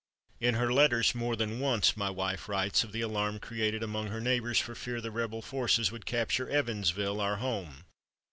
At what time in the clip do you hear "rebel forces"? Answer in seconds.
5.11-5.91